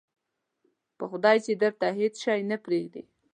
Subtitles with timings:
[0.97, 3.03] په خدای چې درته هېڅ شی پرېږدي.